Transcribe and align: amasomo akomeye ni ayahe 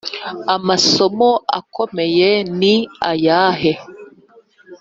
amasomo 0.55 1.29
akomeye 1.59 2.29
ni 2.59 2.75
ayahe 3.11 3.73